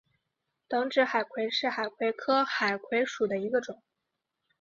[0.67, 3.83] 等指海葵是海葵科海葵属的一种。